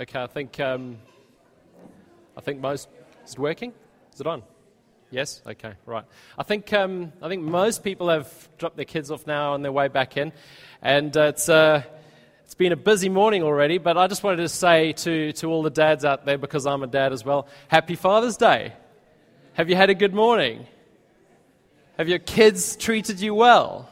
[0.00, 0.96] Okay, I think um,
[2.34, 2.88] I think most
[3.26, 3.74] is it working?
[4.14, 4.42] Is it on?
[5.10, 5.42] Yes.
[5.46, 5.74] Okay.
[5.84, 6.06] Right.
[6.38, 9.72] I think um, I think most people have dropped their kids off now on their
[9.72, 10.32] way back in,
[10.80, 11.82] and uh, it's uh,
[12.46, 13.76] it's been a busy morning already.
[13.76, 16.82] But I just wanted to say to to all the dads out there, because I'm
[16.82, 18.72] a dad as well, Happy Father's Day.
[19.52, 20.66] Have you had a good morning?
[21.98, 23.90] Have your kids treated you well?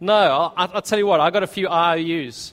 [0.00, 0.52] No.
[0.54, 1.20] I'll, I'll tell you what.
[1.20, 2.52] I got a few IOUs.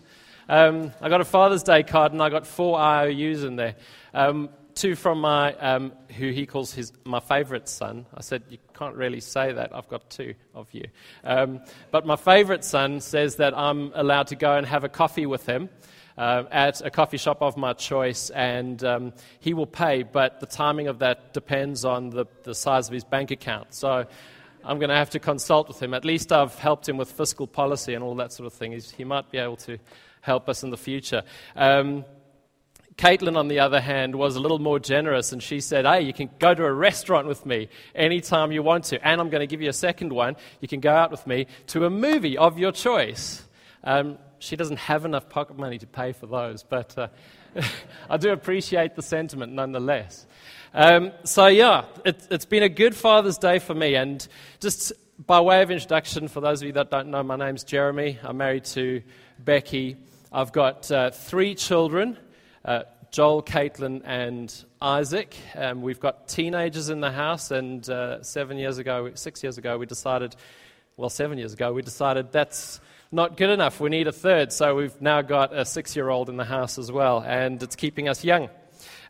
[0.50, 3.76] Um, I got a Father's Day card and I got four IOUs in there.
[4.14, 8.06] Um, two from my, um, who he calls his, my favorite son.
[8.14, 9.74] I said, You can't really say that.
[9.76, 10.86] I've got two of you.
[11.24, 15.26] Um, but my favorite son says that I'm allowed to go and have a coffee
[15.26, 15.70] with him.
[16.16, 20.46] Uh, at a coffee shop of my choice, and um, he will pay, but the
[20.46, 23.74] timing of that depends on the, the size of his bank account.
[23.74, 24.06] So
[24.64, 25.92] I'm going to have to consult with him.
[25.96, 28.74] At least I've helped him with fiscal policy and all that sort of thing.
[28.74, 29.80] He's, he might be able to
[30.24, 31.22] help us in the future.
[31.56, 32.06] Um,
[32.96, 36.14] Caitlin, on the other hand, was a little more generous and she said, Hey, you
[36.14, 39.08] can go to a restaurant with me anytime you want to.
[39.08, 40.36] And I'm going to give you a second one.
[40.62, 43.44] You can go out with me to a movie of your choice.
[43.84, 47.08] Um, she doesn't have enough pocket money to pay for those, but uh,
[48.10, 50.26] I do appreciate the sentiment nonetheless.
[50.74, 53.96] Um, so, yeah, it, it's been a good Father's Day for me.
[53.96, 54.26] And
[54.60, 58.20] just by way of introduction, for those of you that don't know, my name's Jeremy.
[58.24, 59.02] I'm married to
[59.40, 59.98] Becky.
[60.36, 62.18] I've got uh, three children
[62.66, 65.36] uh, Joel, Caitlin, and Isaac.
[65.56, 69.78] Um, we've got teenagers in the house, and uh, seven years ago, six years ago,
[69.78, 70.36] we decided,
[70.98, 72.82] well, seven years ago, we decided that's
[73.12, 73.80] not good enough.
[73.80, 74.52] We need a third.
[74.52, 77.76] So we've now got a six year old in the house as well, and it's
[77.76, 78.50] keeping us young.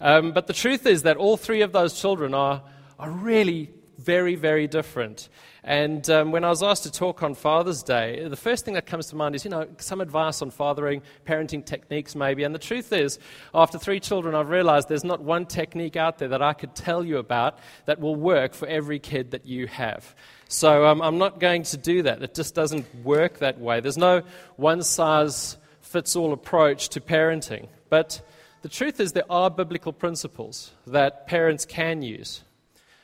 [0.01, 2.63] Um, but the truth is that all three of those children are,
[2.99, 5.29] are really very, very different.
[5.63, 8.85] And um, when I was asked to talk on Father's Day, the first thing that
[8.85, 12.43] comes to mind is, you know, some advice on fathering, parenting techniques maybe.
[12.43, 13.17] And the truth is,
[13.53, 17.03] after three children, I've realized there's not one technique out there that I could tell
[17.03, 20.15] you about that will work for every kid that you have.
[20.49, 22.21] So um, I'm not going to do that.
[22.21, 23.79] It just doesn't work that way.
[23.79, 24.23] There's no
[24.57, 27.67] one size fits all approach to parenting.
[27.89, 28.21] But
[28.63, 32.43] the truth is, there are biblical principles that parents can use.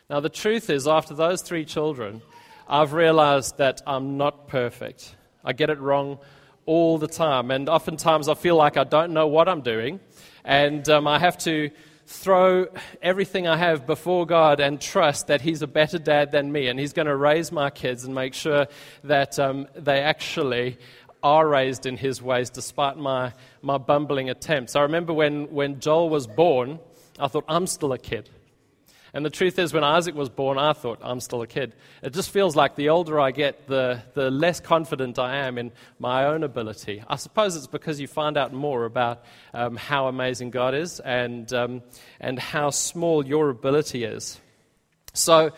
[0.10, 2.24] Now, the truth is, after those three children,
[2.68, 5.16] I've realized that I'm not perfect.
[5.46, 6.18] I get it wrong
[6.66, 7.52] all the time.
[7.52, 10.00] And oftentimes I feel like I don't know what I'm doing.
[10.44, 11.70] And um, I have to
[12.08, 12.66] throw
[13.04, 16.70] everything I have before God and trust that He's a better dad than me.
[16.70, 18.66] And He's going to raise my kids and make sure
[19.04, 20.80] that um, they actually
[21.22, 23.32] are raised in His ways despite my,
[23.62, 24.76] my bumbling attempts.
[24.76, 26.80] I remember when, when Joel was born,
[27.20, 28.28] I thought, I'm still a kid.
[29.14, 31.74] And the truth is, when Isaac was born, I thought, I'm still a kid.
[32.04, 35.72] It just feels like the older I get, the, the less confident I am in
[35.98, 37.04] my own ability.
[37.08, 41.52] I suppose it's because you find out more about um, how amazing God is and,
[41.54, 41.82] um,
[42.20, 44.40] and how small your ability is.
[45.14, 45.52] So,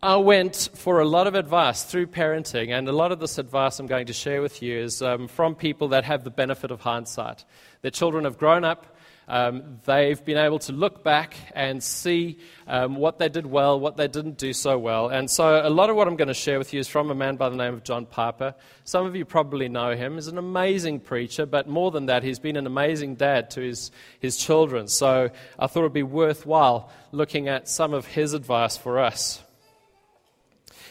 [0.00, 3.80] I went for a lot of advice through parenting, and a lot of this advice
[3.80, 6.80] I'm going to share with you is um, from people that have the benefit of
[6.80, 7.44] hindsight.
[7.82, 8.96] Their children have grown up,
[9.28, 13.98] um, they've been able to look back and see um, what they did well, what
[13.98, 15.08] they didn't do so well.
[15.08, 17.14] And so, a lot of what I'm going to share with you is from a
[17.14, 18.54] man by the name of John Piper.
[18.84, 20.14] Some of you probably know him.
[20.14, 23.90] He's an amazing preacher, but more than that, he's been an amazing dad to his,
[24.18, 24.88] his children.
[24.88, 29.42] So, I thought it would be worthwhile looking at some of his advice for us.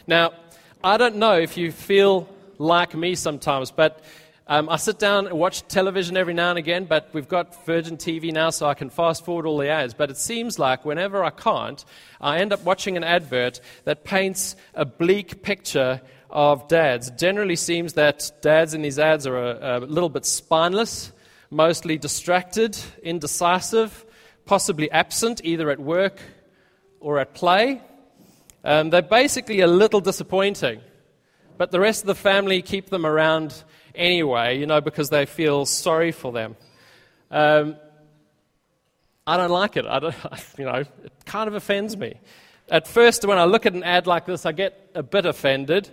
[0.06, 0.34] Now,
[0.84, 4.04] I don't know if you feel like me sometimes, but
[4.50, 7.98] um, I sit down and watch television every now and again, but we've got Virgin
[7.98, 9.94] TV now, so I can fast forward all the ads.
[9.94, 11.84] But it seems like whenever I can't,
[12.22, 17.10] I end up watching an advert that paints a bleak picture of dads.
[17.10, 21.12] It generally seems that dads in these ads are a, a little bit spineless,
[21.50, 24.06] mostly distracted, indecisive,
[24.46, 26.22] possibly absent, either at work
[27.02, 27.82] or at play.
[28.64, 30.80] Um, they're basically a little disappointing,
[31.58, 33.64] but the rest of the family keep them around
[33.98, 36.56] anyway, you know, because they feel sorry for them.
[37.30, 37.76] Um,
[39.26, 39.86] I don't like it.
[39.86, 40.16] I don't,
[40.58, 42.20] you know, it kind of offends me.
[42.70, 45.90] At first, when I look at an ad like this, I get a bit offended.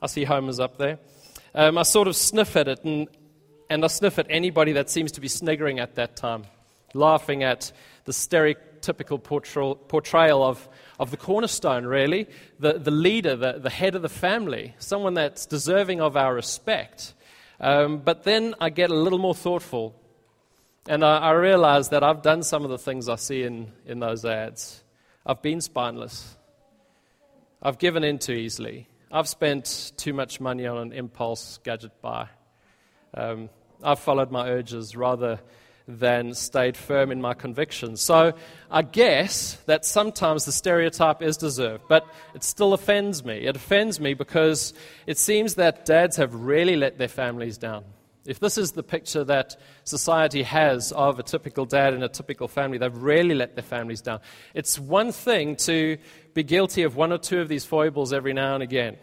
[0.00, 0.98] I see Homer's up there.
[1.54, 3.08] Um, I sort of sniff at it, and,
[3.70, 6.44] and I sniff at anybody that seems to be sniggering at that time,
[6.94, 7.72] laughing at
[8.04, 10.68] the stereotypical portrayal of,
[10.98, 12.26] of the cornerstone, really,
[12.58, 17.14] the, the leader, the, the head of the family, someone that's deserving of our respect.
[17.60, 19.94] Um, but then I get a little more thoughtful,
[20.88, 24.00] and I, I realize that I've done some of the things I see in, in
[24.00, 24.82] those ads.
[25.24, 26.36] I've been spineless.
[27.62, 28.88] I've given in too easily.
[29.10, 32.28] I've spent too much money on an impulse gadget buy.
[33.14, 33.48] Um,
[33.82, 35.40] I've followed my urges rather
[35.86, 38.00] than stayed firm in my convictions.
[38.00, 38.32] So
[38.70, 43.46] I guess that sometimes the stereotype is deserved, but it still offends me.
[43.46, 44.72] It offends me because
[45.06, 47.84] it seems that dads have really let their families down.
[48.26, 52.48] If this is the picture that society has of a typical dad in a typical
[52.48, 54.20] family, they've really let their families down.
[54.54, 55.98] It's one thing to
[56.32, 58.96] be guilty of one or two of these foibles every now and again.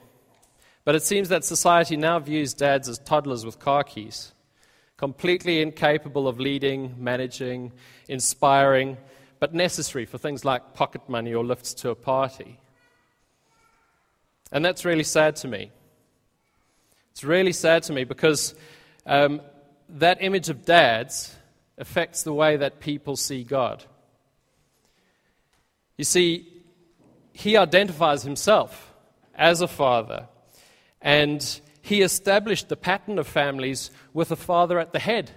[0.84, 4.34] But it seems that society now views dads as toddlers with car keys
[5.02, 7.72] completely incapable of leading, managing,
[8.08, 8.96] inspiring,
[9.40, 12.60] but necessary for things like pocket money or lifts to a party.
[14.52, 15.72] And that's really sad to me.
[17.14, 18.54] It's really sad to me because
[19.08, 19.42] um,
[19.90, 21.36] that image of dads
[21.80, 23.84] affects the way that people see God.
[25.98, 26.48] You see,
[27.34, 28.94] he identifies himself
[29.34, 30.28] as a father,
[31.02, 35.32] and he established the pattern of families with a father at the head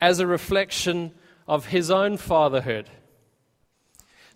[0.00, 1.12] as a reflection
[1.46, 2.88] of his own fatherhood.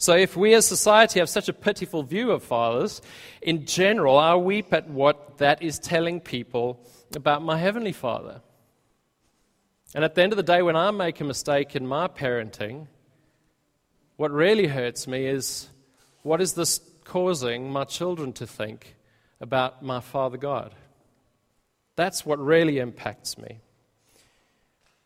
[0.01, 3.03] So, if we as society have such a pitiful view of fathers,
[3.43, 6.87] in general, I weep at what that is telling people
[7.17, 8.41] about my Heavenly Father.
[9.95, 12.87] And at the end of the day, when I make a mistake in my parenting,
[14.17, 15.69] what really hurts me is
[16.23, 18.95] what is this causing my children to think
[19.41, 20.75] about my Father God?
[21.99, 23.59] That's what really impacts me.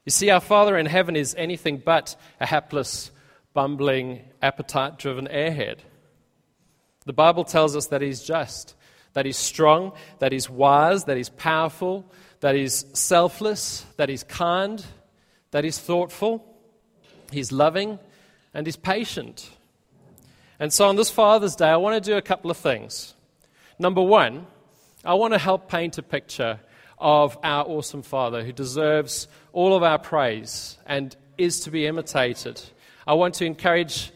[0.04, 3.10] You see, our Father in heaven is anything but a hapless,
[3.54, 5.78] bumbling, appetite driven airhead.
[7.06, 8.74] The Bible tells us that He's just,
[9.14, 12.04] that He's strong, that He's wise, that He's powerful,
[12.40, 14.84] that He's selfless, that He's kind,
[15.50, 16.44] that He's thoughtful,
[17.30, 17.98] He's loving,
[18.52, 19.48] and He's patient.
[20.60, 23.14] And so on this Father's Day, I want to do a couple of things.
[23.78, 24.46] Number one,
[25.02, 26.60] I want to help paint a picture
[27.02, 32.62] of our awesome Father who deserves all of our praise and is to be imitated.
[33.06, 34.12] I want to encourage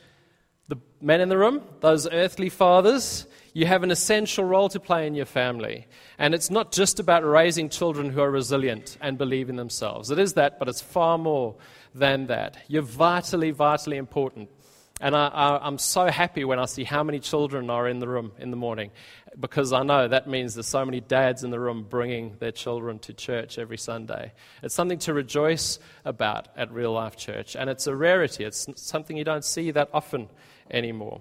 [0.68, 3.26] the men in the room, those earthly fathers.
[3.52, 5.88] You have an essential role to play in your family.
[6.18, 10.10] And it's not just about raising children who are resilient and believe in themselves.
[10.10, 11.56] It is that, but it's far more
[11.94, 12.58] than that.
[12.68, 14.48] You're vitally, vitally important.
[14.98, 18.32] And I, am so happy when I see how many children are in the room
[18.38, 18.90] in the morning
[19.38, 22.98] because I know that means there's so many dads in the room bringing their children
[23.00, 24.32] to church every Sunday.
[24.62, 28.44] It's something to rejoice about at Real Life Church, and it's a rarity.
[28.44, 30.30] It's something you don't see that often
[30.70, 31.20] anymore.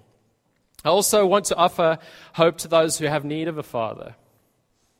[0.85, 1.97] I also want to offer
[2.33, 4.15] hope to those who have need of a father.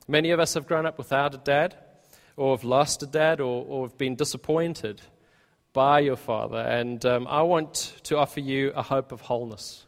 [0.07, 1.77] Many of us have grown up without a dad,
[2.35, 5.01] or have lost a dad, or, or have been disappointed
[5.75, 6.57] by your Father.
[6.57, 9.85] And um, I want to offer you a hope of wholeness.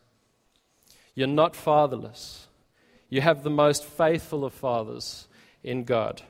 [1.15, 2.45] You're not fatherless.
[3.09, 5.29] You have the most faithful of fathers
[5.63, 6.21] in God.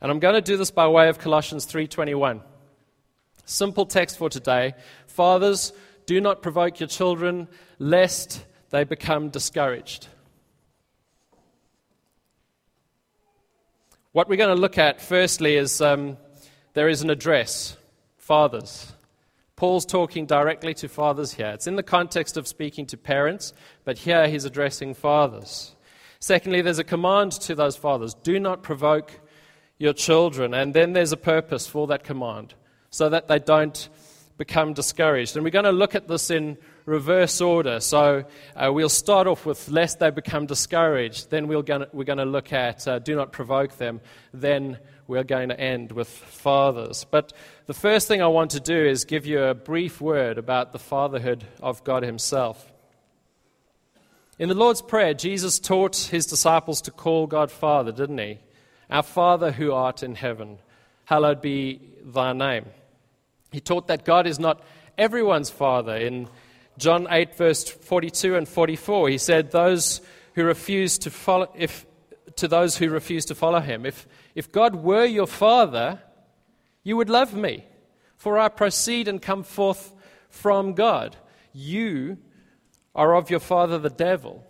[0.00, 2.40] And I'm going to do this by way of Colossians 3:21.
[3.44, 4.74] Simple text for today.
[5.08, 5.72] Fathers,
[6.06, 7.48] do not provoke your children
[7.80, 10.06] lest they become discouraged.
[14.12, 16.16] What we're going to look at firstly is um,
[16.74, 17.76] there is an address
[18.30, 18.92] fathers.
[19.56, 21.48] Paul's talking directly to fathers here.
[21.48, 23.52] It's in the context of speaking to parents,
[23.84, 25.74] but here he's addressing fathers.
[26.20, 29.18] Secondly, there's a command to those fathers do not provoke
[29.78, 30.54] your children.
[30.54, 32.54] And then there's a purpose for that command
[32.90, 33.88] so that they don't
[34.38, 35.34] become discouraged.
[35.34, 36.56] And we're going to look at this in
[36.90, 37.80] reverse order.
[37.80, 38.24] So
[38.56, 41.30] uh, we'll start off with lest they become discouraged.
[41.30, 44.00] Then to, we're going to look at uh, do not provoke them.
[44.34, 47.06] Then we're going to end with fathers.
[47.10, 47.32] But
[47.66, 50.78] the first thing I want to do is give you a brief word about the
[50.78, 52.70] fatherhood of God Himself.
[54.38, 58.38] In the Lord's Prayer, Jesus taught His disciples to call God Father, didn't He?
[58.88, 60.58] Our Father who art in heaven,
[61.04, 62.66] hallowed be thy name.
[63.52, 64.62] He taught that God is not
[64.96, 65.96] everyone's Father.
[65.96, 66.28] In
[66.78, 70.00] John 8, verse 42 and 44, he said, Those
[70.34, 71.86] who refuse to follow, if,
[72.36, 76.00] to those who refuse to follow him, if if God were your father,
[76.82, 77.64] you would love me,
[78.16, 79.92] for I proceed and come forth
[80.28, 81.16] from God.
[81.52, 82.18] You
[82.94, 84.44] are of your father the devil,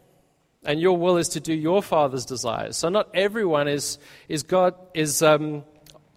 [0.64, 2.76] and your will is to do your father's desires.
[2.76, 3.98] So not everyone is,
[4.28, 5.64] is God is um,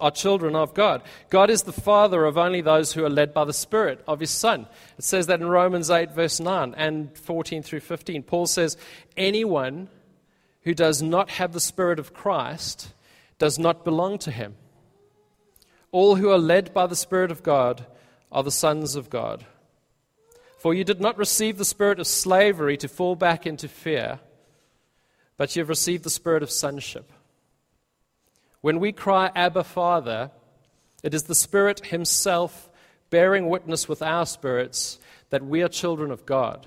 [0.04, 1.02] are children of God.
[1.30, 4.30] God is the father of only those who are led by the Spirit of his
[4.30, 4.66] Son.
[4.98, 8.22] It says that in Romans 8, verse 9 and 14 through 15.
[8.22, 8.76] Paul says,
[9.16, 9.88] Anyone
[10.60, 12.92] who does not have the Spirit of Christ
[13.38, 14.56] does not belong to him.
[15.90, 17.86] All who are led by the Spirit of God
[18.30, 19.46] are the sons of God.
[20.58, 24.20] For you did not receive the spirit of slavery to fall back into fear,
[25.38, 27.10] but you have received the spirit of sonship.
[28.64, 30.30] When we cry, Abba, Father,
[31.02, 32.70] it is the Spirit Himself
[33.10, 36.66] bearing witness with our spirits that we are children of God.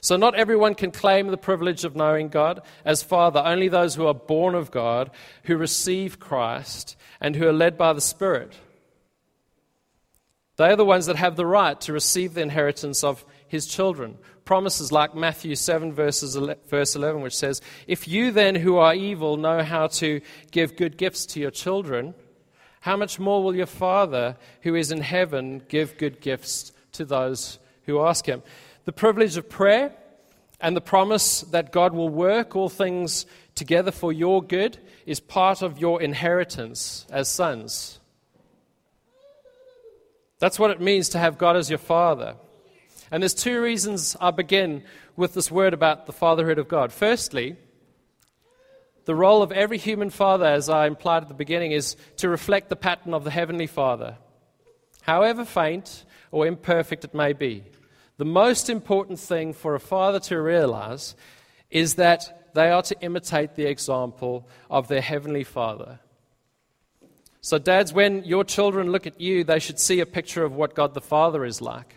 [0.00, 4.08] So, not everyone can claim the privilege of knowing God as Father, only those who
[4.08, 5.12] are born of God,
[5.44, 8.54] who receive Christ, and who are led by the Spirit.
[10.56, 14.18] They are the ones that have the right to receive the inheritance of His children.
[14.44, 16.36] Promises like Matthew 7, verses,
[16.68, 20.96] verse 11, which says, If you then, who are evil, know how to give good
[20.96, 22.14] gifts to your children,
[22.80, 27.58] how much more will your Father, who is in heaven, give good gifts to those
[27.86, 28.42] who ask Him?
[28.84, 29.92] The privilege of prayer
[30.60, 33.26] and the promise that God will work all things
[33.56, 37.98] together for your good is part of your inheritance as sons.
[40.38, 42.36] That's what it means to have God as your Father.
[43.10, 44.82] And there's two reasons I begin
[45.16, 46.92] with this word about the fatherhood of God.
[46.92, 47.56] Firstly,
[49.04, 52.68] the role of every human father, as I implied at the beginning, is to reflect
[52.68, 54.18] the pattern of the Heavenly Father,
[55.02, 57.62] however faint or imperfect it may be.
[58.18, 61.14] The most important thing for a father to realize
[61.70, 66.00] is that they are to imitate the example of their heavenly father.
[67.42, 70.74] So, dads, when your children look at you, they should see a picture of what
[70.74, 71.94] God the Father is like.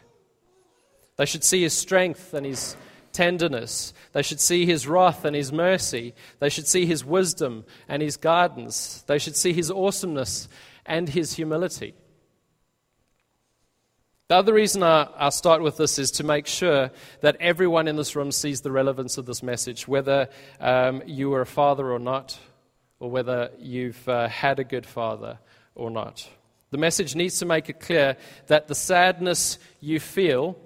[1.19, 2.77] They should see his strength and his
[3.11, 3.93] tenderness.
[4.13, 6.15] They should see his wrath and his mercy.
[6.39, 9.03] They should see his wisdom and his guidance.
[9.05, 10.47] They should see his awesomeness
[10.85, 11.93] and his humility.
[14.29, 17.97] The other reason I, I, start with this is to make sure that everyone in
[17.97, 20.29] this room sees the relevance of this message, whether
[20.61, 22.39] um, you are a father or not,
[23.01, 25.38] or whether you've uh, had a good father
[25.75, 26.29] or not.
[26.71, 28.15] The message needs to make it clear
[28.47, 30.57] that the sadness you feel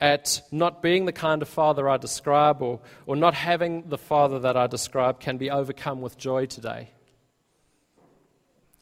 [0.00, 4.40] at not being the kind of father I describe or, or not having the father
[4.40, 6.90] that I describe can be overcome with joy today.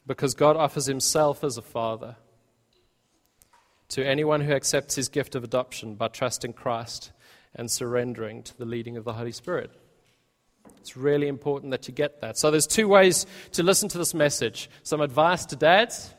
[0.06, 2.16] Because God offers Himself as a father
[3.92, 7.12] to anyone who accepts his gift of adoption by trusting Christ
[7.54, 9.70] and surrendering to the leading of the Holy Spirit.
[10.78, 12.38] It's really important that you get that.
[12.38, 14.70] So there's two ways to listen to this message.
[14.82, 16.14] Some advice to dads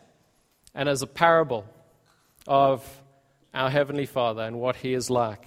[0.75, 1.65] and as a parable
[2.45, 2.87] of
[3.53, 5.45] our heavenly Father and what he is like.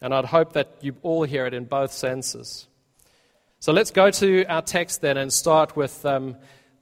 [0.00, 2.66] And I'd hope that you all hear it in both senses.
[3.58, 6.36] So let's go to our text then and start with um,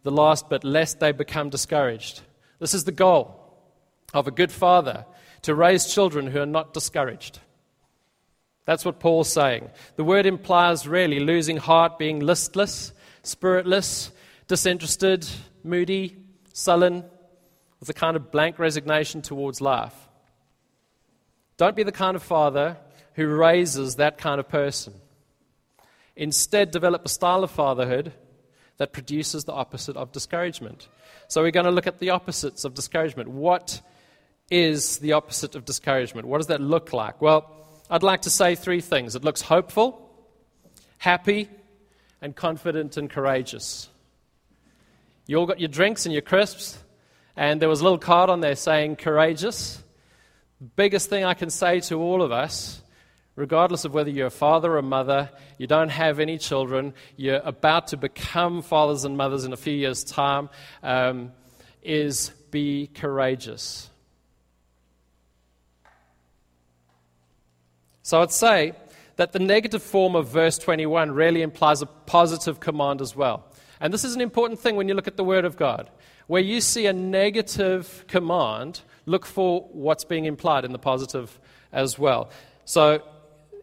[0.04, 2.20] the last bit, lest they become discouraged.
[2.60, 3.34] This is the goal
[4.14, 5.04] of a good father
[5.42, 7.40] to raise children who are not discouraged.
[8.64, 9.70] That's what Paul's saying.
[9.96, 14.10] The word implies really losing heart, being listless, spiritless,
[14.46, 15.26] disinterested,
[15.64, 16.16] moody,
[16.52, 17.04] sullen,
[17.80, 20.07] with a kind of blank resignation towards life.
[21.58, 22.76] Don't be the kind of father
[23.14, 24.94] who raises that kind of person.
[26.16, 28.12] Instead, develop a style of fatherhood
[28.76, 30.88] that produces the opposite of discouragement.
[31.26, 33.28] So, we're going to look at the opposites of discouragement.
[33.28, 33.80] What
[34.50, 36.28] is the opposite of discouragement?
[36.28, 37.20] What does that look like?
[37.20, 37.50] Well,
[37.90, 40.08] I'd like to say three things it looks hopeful,
[40.98, 41.48] happy,
[42.22, 43.88] and confident and courageous.
[45.26, 46.78] You all got your drinks and your crisps,
[47.36, 49.82] and there was a little card on there saying courageous.
[50.76, 52.82] Biggest thing I can say to all of us,
[53.36, 57.88] regardless of whether you're a father or mother, you don't have any children, you're about
[57.88, 60.48] to become fathers and mothers in a few years' time,
[60.82, 61.30] um,
[61.82, 63.88] is be courageous.
[68.02, 68.72] So I'd say
[69.16, 73.44] that the negative form of verse 21 really implies a positive command as well.
[73.80, 75.90] And this is an important thing when you look at the Word of God.
[76.26, 81.40] Where you see a negative command, look for what's being implied in the positive
[81.72, 82.30] as well.
[82.64, 83.02] So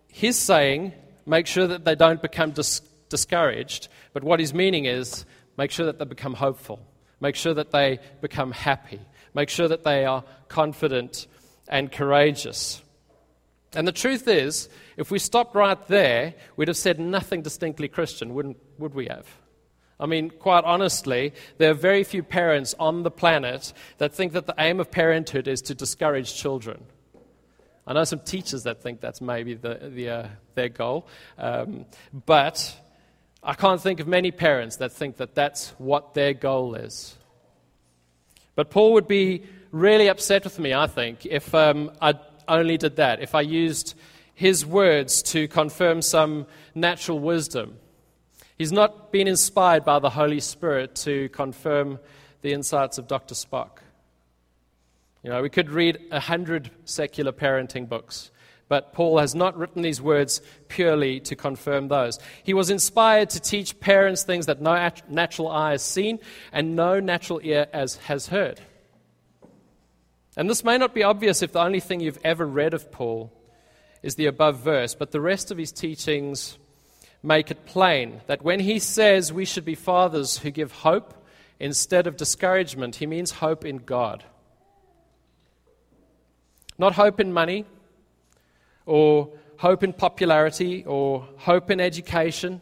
[0.07, 0.93] he's saying,
[1.25, 3.87] make sure that they don't become dis- discouraged.
[4.13, 5.25] But what he's meaning is,
[5.57, 6.79] make sure that they become hopeful.
[7.21, 8.99] Make sure that they become happy.
[9.33, 11.27] Make sure that they are confident
[11.67, 12.81] and courageous.
[13.73, 18.33] And the truth is, if we stopped right there, we'd have said nothing distinctly Christian,
[18.33, 19.27] wouldn't, would we have?
[19.99, 24.45] I mean, quite honestly, there are very few parents on the planet that think that
[24.45, 26.83] the aim of parenthood is to discourage children.
[27.87, 31.85] I know some teachers that think that's maybe the, the, uh, their goal, um,
[32.25, 32.75] but
[33.43, 37.15] I can't think of many parents that think that that's what their goal is.
[38.55, 42.15] But Paul would be really upset with me, I think, if um, I
[42.47, 43.93] only did that, if I used
[44.33, 47.77] his words to confirm some natural wisdom.
[48.57, 51.99] He's not been inspired by the Holy Spirit to confirm
[52.41, 53.35] the insights of Dr.
[53.35, 53.79] Spock.
[55.23, 58.31] You know, we could read a hundred secular parenting books,
[58.69, 62.19] but Paul has not written these words purely to confirm those.
[62.43, 66.19] He was inspired to teach parents things that no natural eye has seen
[66.53, 68.61] and no natural ear has heard.
[70.37, 73.33] And this may not be obvious if the only thing you've ever read of Paul
[74.03, 76.57] is the above verse, but the rest of his teachings
[77.25, 81.13] make it plain that when he says we should be fathers who give hope
[81.59, 84.23] instead of discouragement, he means hope in God.
[86.77, 87.65] Not hope in money,
[88.85, 92.61] or hope in popularity, or hope in education,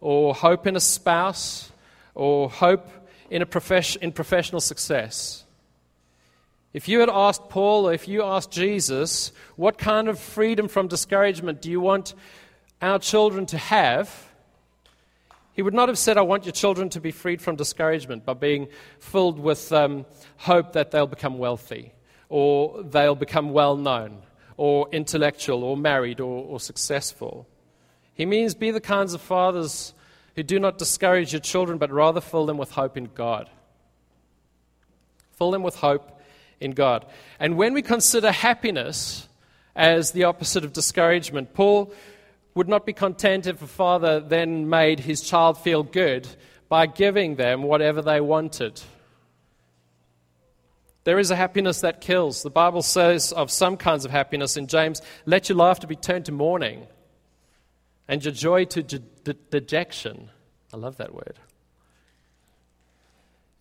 [0.00, 1.70] or hope in a spouse,
[2.14, 2.88] or hope
[3.28, 5.44] in, a profes- in professional success.
[6.72, 10.86] If you had asked Paul, or if you asked Jesus, what kind of freedom from
[10.86, 12.14] discouragement do you want
[12.80, 14.28] our children to have?
[15.52, 18.34] He would not have said, I want your children to be freed from discouragement by
[18.34, 18.68] being
[18.98, 20.06] filled with um,
[20.38, 21.92] hope that they'll become wealthy,
[22.28, 24.22] or they'll become well known,
[24.56, 27.46] or intellectual, or married, or, or successful.
[28.14, 29.92] He means be the kinds of fathers
[30.36, 33.50] who do not discourage your children, but rather fill them with hope in God.
[35.32, 36.20] Fill them with hope
[36.60, 37.06] in God.
[37.38, 39.28] And when we consider happiness
[39.74, 41.92] as the opposite of discouragement, Paul
[42.54, 46.26] would not be content if a father then made his child feel good
[46.68, 48.80] by giving them whatever they wanted.
[51.04, 52.42] There is a happiness that kills.
[52.42, 56.26] The Bible says of some kinds of happiness in James, let your laughter be turned
[56.26, 56.86] to mourning
[58.06, 60.30] and your joy to de- de- dejection.
[60.72, 61.38] I love that word.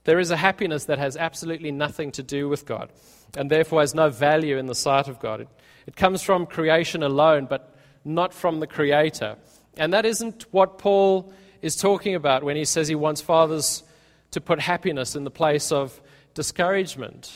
[0.04, 2.92] There is a happiness that has absolutely nothing to do with God
[3.38, 5.42] and therefore has no value in the sight of God.
[5.42, 5.50] It,
[5.88, 9.38] it comes from creation alone, but not from the Creator.
[9.78, 13.84] And that isn't what Paul is talking about when he says he wants fathers
[14.32, 16.00] to put happiness in the place of
[16.34, 17.32] discouragement.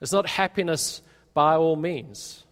[0.00, 1.02] It's not happiness
[1.34, 2.44] by all means.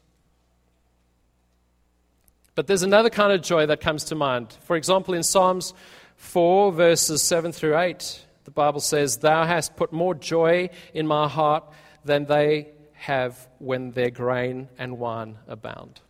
[2.54, 4.56] But there's another kind of joy that comes to mind.
[4.62, 5.74] For example, in Psalms
[6.16, 11.28] 4, verses 7 through 8, the Bible says, Thou hast put more joy in my
[11.28, 11.64] heart
[12.04, 16.00] than they have when their grain and wine abound.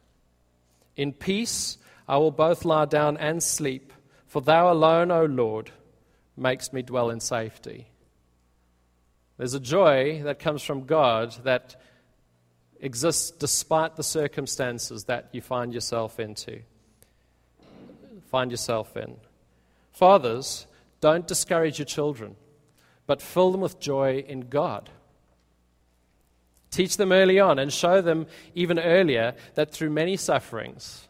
[0.97, 1.79] In peace
[2.09, 3.93] I will both lie down and sleep,
[4.27, 5.71] for thou alone, O Lord,
[6.37, 7.89] makes me dwell in safety.
[9.37, 11.77] There's a joy that comes from God that
[12.81, 16.61] exists despite the circumstances that you find yourself into.
[18.31, 19.17] Find yourself in.
[19.93, 20.67] Fathers,
[21.01, 22.37] don't discourage your children,
[23.07, 24.91] but fill them with joy in God.
[26.77, 31.09] Teach them early on and show them even earlier that through many sufferings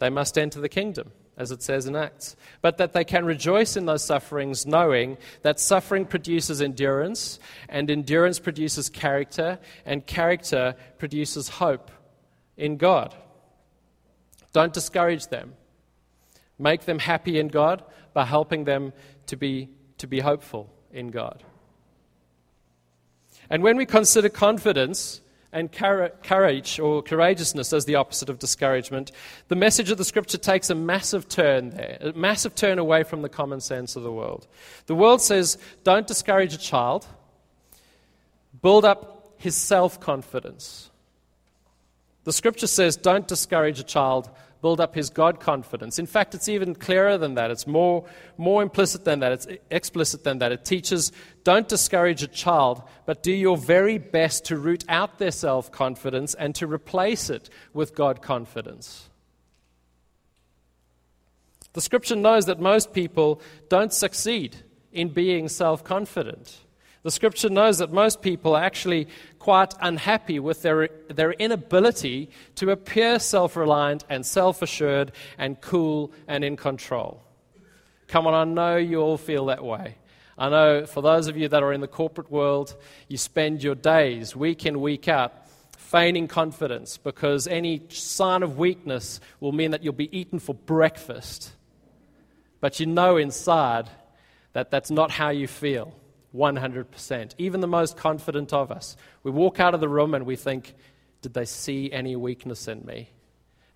[0.00, 3.76] they must enter the kingdom, as it says in Acts, but that they can rejoice
[3.76, 11.48] in those sufferings, knowing that suffering produces endurance, and endurance produces character, and character produces
[11.48, 11.92] hope
[12.56, 13.14] in God.
[14.52, 15.54] Don't discourage them.
[16.58, 18.92] Make them happy in God by helping them
[19.26, 21.44] to be, to be hopeful in God.
[23.50, 25.20] And when we consider confidence
[25.52, 29.12] and courage or courageousness as the opposite of discouragement,
[29.48, 33.22] the message of the scripture takes a massive turn there, a massive turn away from
[33.22, 34.48] the common sense of the world.
[34.86, 37.06] The world says, don't discourage a child,
[38.62, 40.90] build up his self confidence.
[42.24, 44.30] The scripture says, don't discourage a child,
[44.64, 45.98] build up his God confidence.
[45.98, 47.50] In fact, it's even clearer than that.
[47.50, 48.06] It's more,
[48.38, 49.30] more implicit than that.
[49.30, 50.52] It's explicit than that.
[50.52, 55.32] It teaches don't discourage a child, but do your very best to root out their
[55.32, 59.10] self confidence and to replace it with God confidence.
[61.74, 64.56] The scripture knows that most people don't succeed
[64.92, 66.56] in being self confident.
[67.04, 72.70] The scripture knows that most people are actually quite unhappy with their, their inability to
[72.70, 77.22] appear self reliant and self assured and cool and in control.
[78.08, 79.96] Come on, I know you all feel that way.
[80.38, 82.74] I know for those of you that are in the corporate world,
[83.06, 89.20] you spend your days, week in, week out, feigning confidence because any sign of weakness
[89.40, 91.52] will mean that you'll be eaten for breakfast.
[92.60, 93.90] But you know inside
[94.54, 95.94] that that's not how you feel.
[96.34, 97.34] 100%.
[97.38, 98.96] Even the most confident of us.
[99.22, 100.74] We walk out of the room and we think,
[101.22, 103.10] did they see any weakness in me?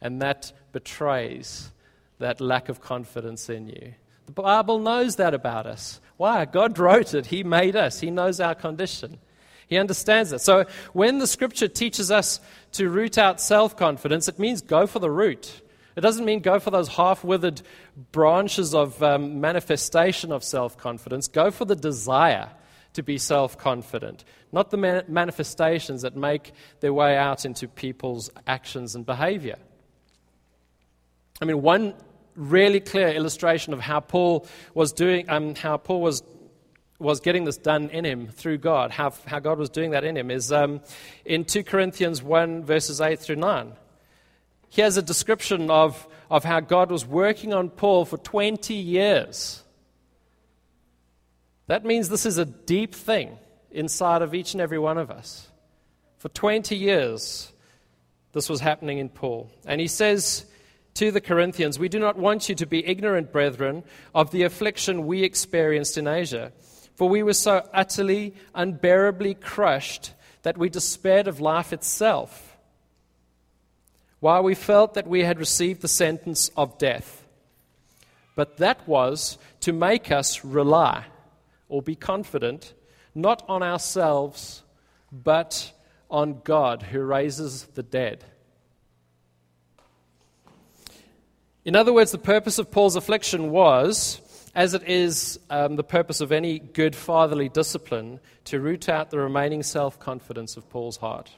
[0.00, 1.70] And that betrays
[2.18, 3.94] that lack of confidence in you.
[4.26, 6.00] The Bible knows that about us.
[6.16, 6.44] Why?
[6.44, 7.26] God wrote it.
[7.26, 8.00] He made us.
[8.00, 9.18] He knows our condition.
[9.68, 10.40] He understands it.
[10.40, 12.40] So when the scripture teaches us
[12.72, 15.62] to root out self confidence, it means go for the root.
[15.98, 17.60] It doesn't mean go for those half withered
[18.12, 21.26] branches of um, manifestation of self confidence.
[21.26, 22.50] Go for the desire
[22.92, 28.30] to be self confident, not the man- manifestations that make their way out into people's
[28.46, 29.56] actions and behavior.
[31.42, 31.94] I mean, one
[32.36, 36.22] really clear illustration of how Paul was doing, um, how Paul was
[37.00, 40.16] was getting this done in him through God, how, how God was doing that in
[40.16, 40.80] him, is um,
[41.24, 43.72] in 2 Corinthians 1, verses 8 through 9.
[44.70, 49.62] Here's a description of, of how God was working on Paul for 20 years.
[51.66, 53.38] That means this is a deep thing
[53.70, 55.48] inside of each and every one of us.
[56.18, 57.52] For 20 years,
[58.32, 59.50] this was happening in Paul.
[59.66, 60.46] And he says
[60.94, 65.06] to the Corinthians, We do not want you to be ignorant, brethren, of the affliction
[65.06, 66.52] we experienced in Asia.
[66.96, 72.47] For we were so utterly, unbearably crushed that we despaired of life itself,
[74.20, 77.24] while we felt that we had received the sentence of death.
[78.34, 81.04] But that was to make us rely
[81.68, 82.74] or be confident
[83.14, 84.62] not on ourselves,
[85.10, 85.72] but
[86.10, 88.24] on God who raises the dead.
[91.64, 94.20] In other words, the purpose of Paul's affliction was
[94.58, 99.18] as it is um, the purpose of any good fatherly discipline, to root out the
[99.18, 101.30] remaining self confidence of Paul's heart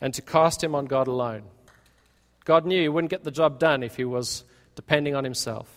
[0.00, 1.42] and to cast him on God alone.
[2.44, 5.68] God knew he wouldn't get the job done if he was depending on himself.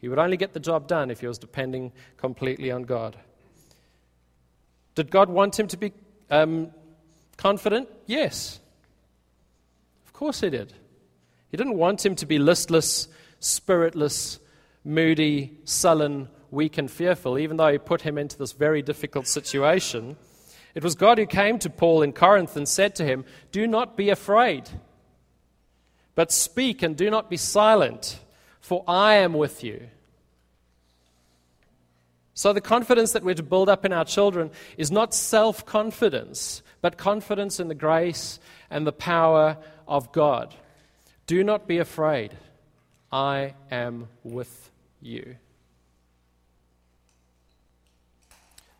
[0.00, 3.16] He would only get the job done if he was depending completely on God.
[4.94, 5.92] Did God want him to be
[6.30, 6.70] um,
[7.36, 7.88] confident?
[8.06, 8.60] Yes.
[10.06, 10.72] Of course he did.
[11.50, 13.08] He didn't want him to be listless,
[13.40, 14.38] spiritless,
[14.84, 20.16] moody, sullen, weak, and fearful, even though he put him into this very difficult situation.
[20.78, 23.96] It was God who came to Paul in Corinth and said to him, Do not
[23.96, 24.70] be afraid,
[26.14, 28.20] but speak and do not be silent,
[28.60, 29.88] for I am with you.
[32.32, 36.62] So, the confidence that we're to build up in our children is not self confidence,
[36.80, 38.38] but confidence in the grace
[38.70, 39.56] and the power
[39.88, 40.54] of God.
[41.26, 42.34] Do not be afraid.
[43.10, 44.70] I am with
[45.02, 45.34] you.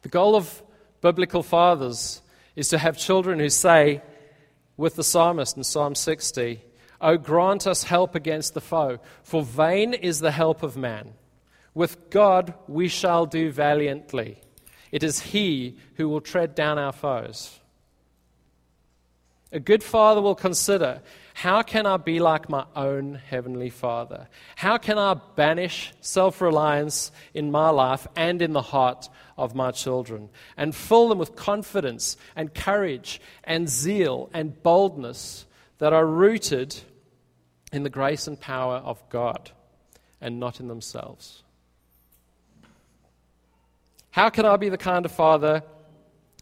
[0.02, 0.62] The goal of
[1.08, 2.20] biblical fathers
[2.54, 4.02] is to have children who say,
[4.76, 6.60] with the psalmist in Psalm 60,
[7.00, 11.14] O grant us help against the foe, for vain is the help of man.
[11.72, 14.42] With God we shall do valiantly.
[14.92, 17.58] It is He who will tread down our foes.
[19.50, 21.00] A good father will consider
[21.38, 24.26] how can I be like my own Heavenly Father?
[24.56, 29.70] How can I banish self reliance in my life and in the heart of my
[29.70, 35.46] children and fill them with confidence and courage and zeal and boldness
[35.78, 36.74] that are rooted
[37.72, 39.52] in the grace and power of God
[40.20, 41.44] and not in themselves?
[44.10, 45.62] How can I be the kind of father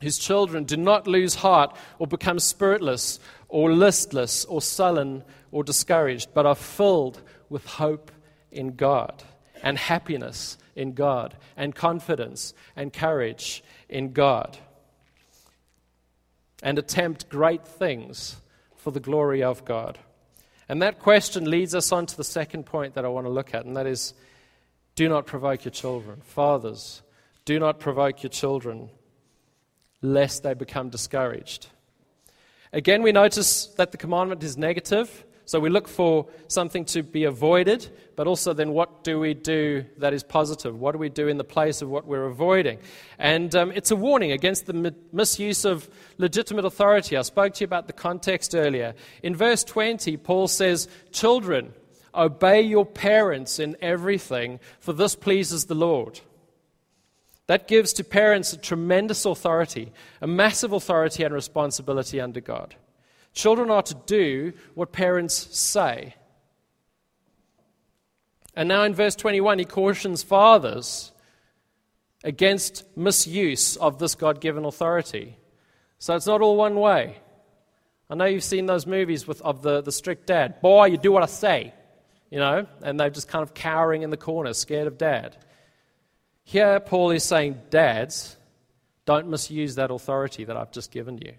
[0.02, 6.30] whose children do not lose heart or become spiritless or listless or sullen or discouraged,
[6.34, 8.10] but are filled with hope
[8.50, 9.22] in God
[9.62, 14.58] and happiness in God and confidence and courage in God
[16.62, 18.36] and attempt great things
[18.76, 19.98] for the glory of God.
[20.68, 23.54] And that question leads us on to the second point that I want to look
[23.54, 24.14] at, and that is
[24.96, 26.20] do not provoke your children.
[26.22, 27.02] Fathers,
[27.44, 28.90] do not provoke your children
[30.02, 31.68] lest they become discouraged.
[32.76, 35.24] Again, we notice that the commandment is negative.
[35.46, 39.86] So we look for something to be avoided, but also then what do we do
[39.96, 40.78] that is positive?
[40.78, 42.78] What do we do in the place of what we're avoiding?
[43.18, 47.16] And um, it's a warning against the mi- misuse of legitimate authority.
[47.16, 48.94] I spoke to you about the context earlier.
[49.22, 51.72] In verse 20, Paul says, Children,
[52.14, 56.20] obey your parents in everything, for this pleases the Lord.
[57.46, 62.74] That gives to parents a tremendous authority, a massive authority and responsibility under God.
[63.32, 66.14] Children are to do what parents say.
[68.54, 71.12] And now in verse 21, he cautions fathers
[72.24, 75.36] against misuse of this God given authority.
[75.98, 77.18] So it's not all one way.
[78.08, 80.60] I know you've seen those movies with, of the, the strict dad.
[80.60, 81.74] Boy, you do what I say,
[82.30, 85.36] you know, and they're just kind of cowering in the corner, scared of dad.
[86.48, 88.36] Here, Paul is saying, Dads,
[89.04, 91.32] don't misuse that authority that I've just given you.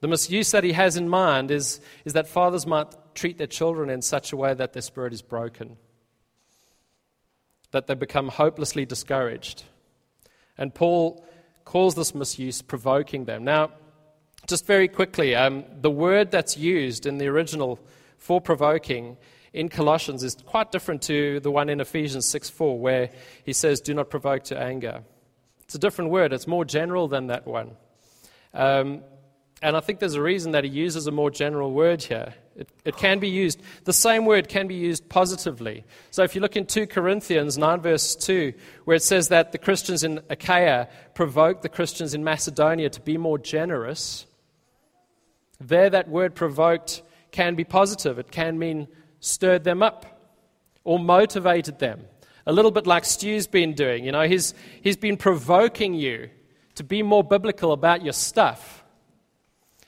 [0.00, 3.88] The misuse that he has in mind is, is that fathers might treat their children
[3.88, 5.78] in such a way that their spirit is broken,
[7.70, 9.62] that they become hopelessly discouraged.
[10.58, 11.24] And Paul
[11.64, 13.44] calls this misuse provoking them.
[13.44, 13.70] Now,
[14.46, 17.80] just very quickly, um, the word that's used in the original
[18.18, 19.16] for provoking
[19.54, 23.10] in Colossians is quite different to the one in Ephesians 6 4, where
[23.44, 25.02] he says, Do not provoke to anger.
[25.62, 27.70] It's a different word, it's more general than that one.
[28.52, 29.02] Um,
[29.64, 32.34] And I think there's a reason that he uses a more general word here.
[32.54, 35.84] It, it, can be used, the same word can be used positively.
[36.10, 38.52] So if you look in 2 Corinthians 9, verse 2,
[38.84, 43.16] where it says that the Christians in Achaia provoked the Christians in Macedonia to be
[43.16, 44.26] more generous,
[45.60, 48.18] there that word provoked can be positive.
[48.18, 48.86] It can mean
[49.24, 50.06] stirred them up
[50.84, 52.04] or motivated them.
[52.46, 54.04] A little bit like Stu's been doing.
[54.04, 56.28] You know, he's, he's been provoking you
[56.74, 58.84] to be more biblical about your stuff.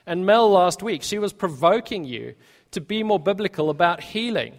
[0.07, 2.33] And Mel last week, she was provoking you
[2.71, 4.55] to be more biblical about healing.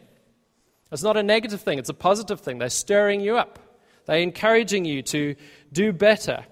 [0.93, 2.59] It's not a negative thing, it's a positive thing.
[2.59, 3.59] They're stirring you up,
[4.07, 5.35] they're encouraging you to
[5.73, 6.45] do better.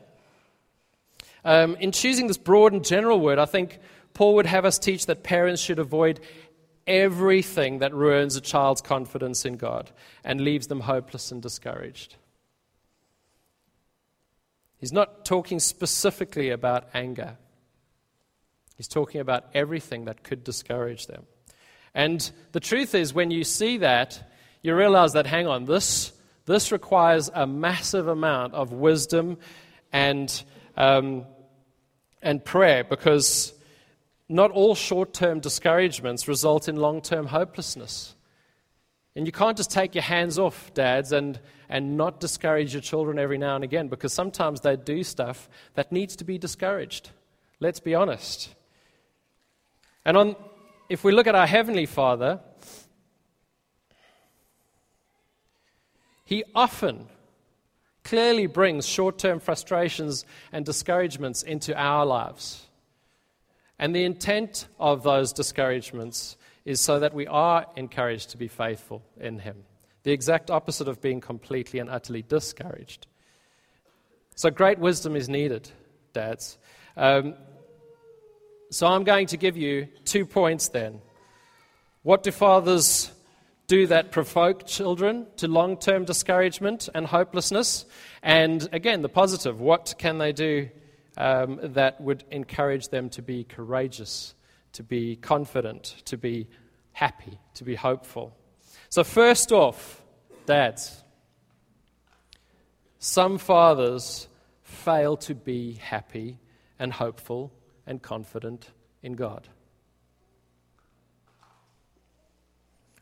[1.44, 3.78] Um, in choosing this broad and general word, I think
[4.14, 6.20] Paul would have us teach that parents should avoid
[6.86, 9.90] everything that ruins a child's confidence in God
[10.24, 12.16] and leaves them hopeless and discouraged.
[14.78, 17.36] He's not talking specifically about anger.
[18.76, 21.24] He's talking about everything that could discourage them.
[21.94, 24.30] And the truth is, when you see that,
[24.62, 26.12] you realize that, hang on, this,
[26.44, 29.38] this requires a massive amount of wisdom
[29.92, 30.42] and,
[30.76, 31.24] um,
[32.20, 33.54] and prayer because
[34.28, 38.14] not all short term discouragements result in long term hopelessness.
[39.14, 43.18] And you can't just take your hands off, dads, and, and not discourage your children
[43.18, 47.10] every now and again because sometimes they do stuff that needs to be discouraged.
[47.58, 48.54] Let's be honest.
[50.04, 50.36] And on,
[50.90, 52.40] if we look at our Heavenly Father,
[56.26, 57.06] He often
[58.02, 62.65] clearly brings short term frustrations and discouragements into our lives.
[63.78, 69.02] And the intent of those discouragements is so that we are encouraged to be faithful
[69.20, 69.64] in Him.
[70.02, 73.06] The exact opposite of being completely and utterly discouraged.
[74.34, 75.70] So, great wisdom is needed,
[76.12, 76.58] dads.
[76.96, 77.34] Um,
[78.70, 81.00] so I'm going to give you two points then.
[82.02, 83.12] What do fathers
[83.68, 87.84] do that provoke children to long term discouragement and hopelessness?
[88.22, 90.68] And again, the positive what can they do
[91.16, 94.34] um, that would encourage them to be courageous,
[94.72, 96.48] to be confident, to be
[96.92, 98.36] happy, to be hopeful?
[98.88, 100.02] So, first off,
[100.46, 101.02] dads,
[102.98, 104.28] some fathers
[104.62, 106.38] fail to be happy
[106.78, 107.52] and hopeful
[107.86, 108.70] and confident
[109.02, 109.48] in God.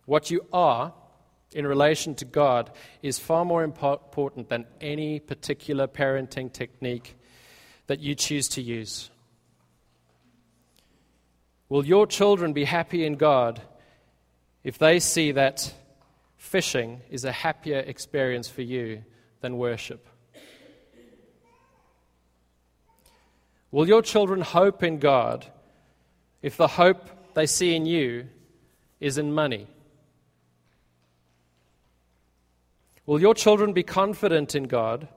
[0.07, 0.93] What you are
[1.53, 2.71] in relation to God
[3.03, 7.17] is far more important than any particular parenting technique
[7.87, 9.11] that you choose to use.
[11.69, 13.61] Will your children be happy in God
[14.63, 15.73] if they see that
[16.37, 19.03] fishing is a happier experience for you
[19.41, 20.07] than worship?
[23.71, 25.47] Will your children hope in God
[26.43, 28.29] if the hope they see in you
[29.01, 29.67] is in money?
[33.07, 35.09] Will your children be confident in God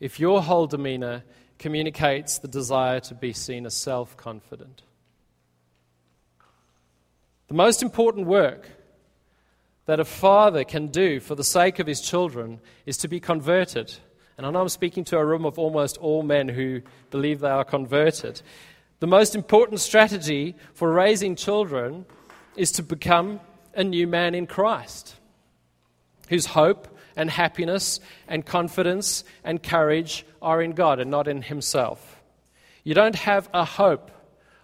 [0.00, 1.24] if your whole demeanor
[1.58, 4.82] communicates the desire to be seen as self confident?
[7.48, 8.68] The most important work
[9.86, 13.94] that a father can do for the sake of his children is to be converted
[14.36, 17.48] and I know I'm speaking to a room of almost all men who believe they
[17.48, 18.42] are converted.
[19.00, 22.04] The most important strategy for raising children
[22.56, 23.40] is to become
[23.74, 25.14] a new man in Christ,
[26.28, 32.22] whose hope and happiness and confidence and courage are in God and not in himself.
[32.82, 34.10] You don't have a hope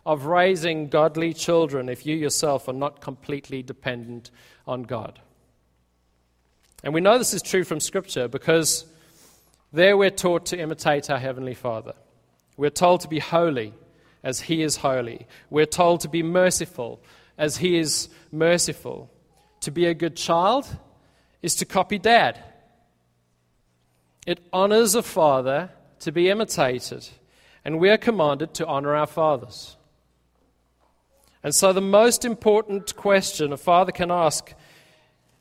[0.04, 4.30] of raising godly children if you yourself are not completely dependent
[4.66, 5.20] on God.
[6.82, 8.86] And we know this is true from Scripture because
[9.72, 11.94] there we're taught to imitate our Heavenly Father.
[12.56, 13.74] We're told to be holy
[14.22, 15.26] as He is holy.
[15.50, 17.02] We're told to be merciful
[17.38, 19.10] as He is merciful.
[19.60, 20.66] To be a good child
[21.42, 22.42] is to copy dad.
[24.26, 27.08] It honors a father to be imitated,
[27.64, 29.76] and we are commanded to honor our fathers.
[31.42, 34.52] And so, the most important question a father can ask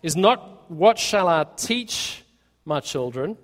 [0.02, 2.24] is not, What shall I teach
[2.66, 3.38] my children?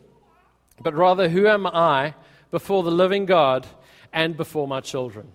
[0.82, 2.16] but rather, who am I
[2.52, 3.66] before the living God
[4.12, 5.32] and before my children?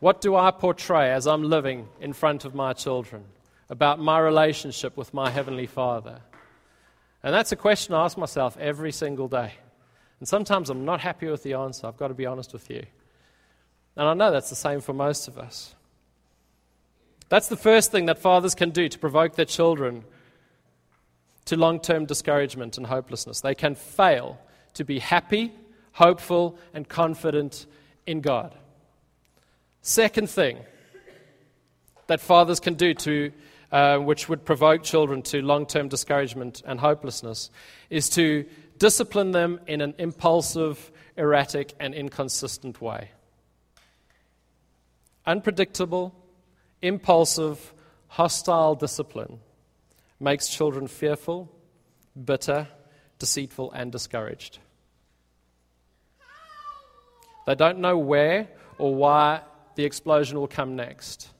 [0.00, 3.24] What do I portray as I'm living in front of my children
[3.68, 6.20] about my relationship with my Heavenly Father?
[7.22, 9.52] And that's a question I ask myself every single day.
[10.20, 12.84] And sometimes I'm not happy with the answer, I've got to be honest with you.
[13.96, 15.74] And I know that's the same for most of us.
[17.28, 20.04] That's the first thing that fathers can do to provoke their children
[21.46, 23.40] to long term discouragement and hopelessness.
[23.40, 24.38] They can fail
[24.74, 25.52] to be happy,
[25.92, 27.66] hopeful, and confident
[28.06, 28.54] in God.
[29.82, 30.58] Second thing
[32.06, 33.32] that fathers can do to,
[33.74, 37.50] uh, which would provoke children to long term discouragement and hopelessness,
[37.90, 38.44] is to
[38.78, 43.10] discipline them in an impulsive, erratic, and inconsistent way.
[45.26, 46.14] Unpredictable,
[46.82, 47.74] impulsive,
[48.06, 49.40] hostile discipline
[50.20, 51.50] makes children fearful,
[52.24, 52.68] bitter,
[53.18, 54.60] deceitful, and discouraged.
[57.48, 58.46] They don't know where
[58.78, 59.40] or why
[59.74, 61.33] the explosion will come next.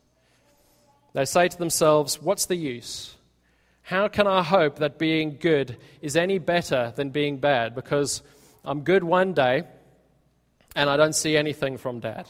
[1.15, 3.15] They say to themselves, What's the use?
[3.83, 7.75] How can I hope that being good is any better than being bad?
[7.75, 8.23] Because
[8.65, 9.65] I'm good one day
[10.75, 12.27] and I don't see anything from dad.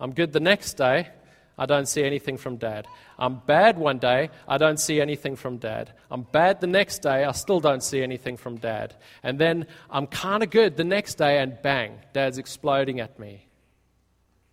[0.00, 1.08] I'm good the next day,
[1.56, 2.88] I don't see anything from dad.
[3.18, 5.92] I'm bad one day, I don't see anything from dad.
[6.10, 8.94] I'm bad the next day, I still don't see anything from dad.
[9.22, 13.46] And then I'm kind of good the next day, and bang, dad's exploding at me.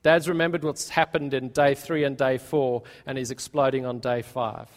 [0.04, 4.22] Dad's remembered what's happened in day three and day four, and he's exploding on day
[4.22, 4.68] five.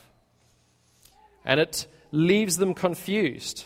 [1.44, 3.64] And it leaves them confused.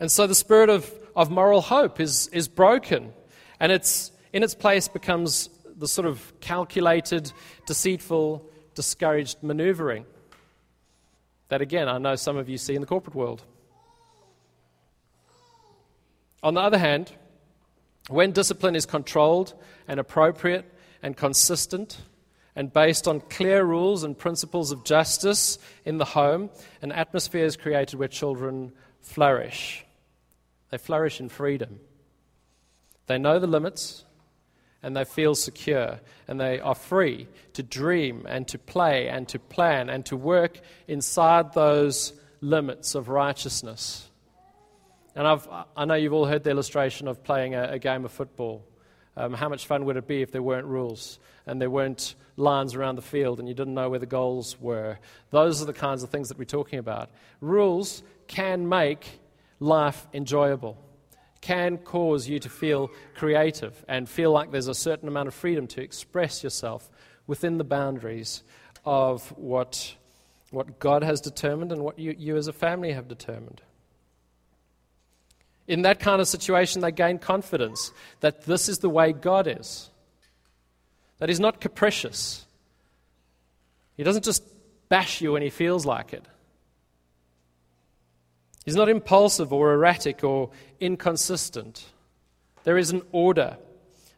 [0.00, 3.12] And so the spirit of, of moral hope is, is broken,
[3.60, 7.32] and it's in its place becomes the sort of calculated,
[7.66, 10.06] deceitful, discouraged maneuvering
[11.52, 13.42] that, again, I know some of you see in the corporate world.
[16.42, 17.12] On the other hand,
[18.08, 19.54] when discipline is controlled
[19.86, 20.64] and appropriate
[21.02, 21.98] and consistent
[22.54, 26.50] and based on clear rules and principles of justice in the home,
[26.82, 29.84] an atmosphere is created where children flourish.
[30.70, 31.80] They flourish in freedom.
[33.06, 34.04] They know the limits
[34.82, 39.38] and they feel secure and they are free to dream and to play and to
[39.38, 44.08] plan and to work inside those limits of righteousness.
[45.14, 45.46] And I've,
[45.76, 48.64] I know you've all heard the illustration of playing a, a game of football.
[49.16, 52.74] Um, how much fun would it be if there weren't rules and there weren't lines
[52.74, 54.98] around the field and you didn't know where the goals were?
[55.30, 57.10] Those are the kinds of things that we're talking about.
[57.40, 59.20] Rules can make
[59.60, 60.78] life enjoyable,
[61.42, 65.66] can cause you to feel creative and feel like there's a certain amount of freedom
[65.68, 66.88] to express yourself
[67.26, 68.42] within the boundaries
[68.86, 69.94] of what,
[70.50, 73.60] what God has determined and what you, you as a family have determined.
[75.68, 79.90] In that kind of situation, they gain confidence that this is the way God is.
[81.18, 82.44] That He's not capricious.
[83.96, 84.42] He doesn't just
[84.88, 86.24] bash you when He feels like it.
[88.64, 91.84] He's not impulsive or erratic or inconsistent.
[92.64, 93.56] There is an order,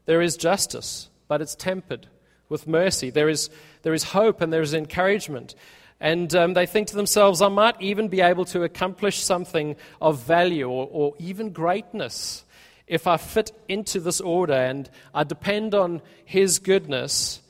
[0.07, 2.09] there is justice, but it's tempered
[2.49, 3.11] with mercy.
[3.11, 3.49] There is,
[3.83, 5.55] there is hope and there is encouragement.
[6.01, 10.23] And um, they think to themselves, I might even be able to accomplish something of
[10.25, 12.45] value or, or even greatness
[12.87, 17.41] if I fit into this order and I depend on His goodness,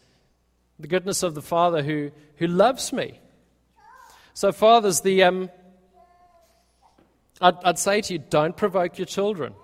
[0.79, 3.19] the goodness of the Father who, who loves me.
[4.35, 5.51] So, fathers, the, um,
[7.41, 9.55] I'd, I'd say to you, don't provoke your children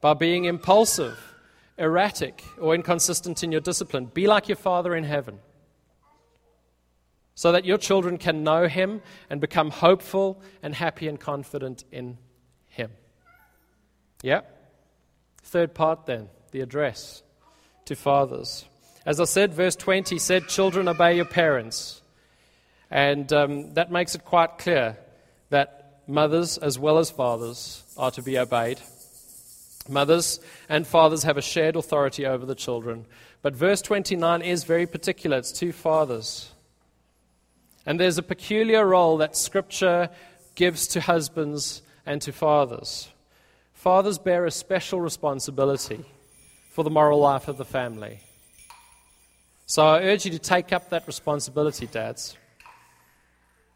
[0.00, 1.18] by being impulsive,
[1.78, 4.06] erratic, or inconsistent in your discipline.
[4.06, 5.38] Be like your Father in heaven
[7.36, 12.18] so that your children can know Him and become hopeful and happy and confident in
[12.68, 12.90] Him.
[14.22, 14.40] Yeah?
[15.44, 17.22] Third part then, the address
[17.84, 18.64] to fathers.
[19.04, 22.02] As I said, verse 20 said, Children, obey your parents.
[22.90, 24.96] And um, that makes it quite clear
[25.50, 28.80] that mothers as well as fathers are to be obeyed.
[29.88, 33.06] Mothers and fathers have a shared authority over the children.
[33.42, 35.36] But verse 29 is very particular.
[35.36, 36.50] It's to fathers.
[37.86, 40.10] And there's a peculiar role that Scripture
[40.56, 43.08] gives to husbands and to fathers.
[43.74, 46.04] Fathers bear a special responsibility
[46.72, 48.18] for the moral life of the family.
[49.66, 52.36] So I urge you to take up that responsibility, dads.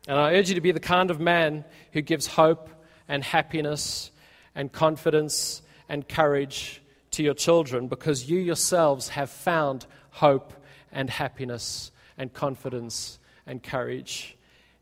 [0.08, 2.68] And I urge you to be the kind of man who gives hope
[3.06, 4.10] and happiness
[4.56, 10.52] and confidence and courage to your children because you yourselves have found hope
[10.90, 14.36] and happiness and confidence and courage